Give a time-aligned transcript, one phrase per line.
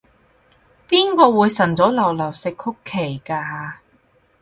[0.89, 3.73] 邊個會晨早流流食曲奇㗎？